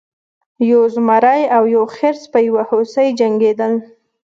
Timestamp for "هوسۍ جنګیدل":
2.69-3.73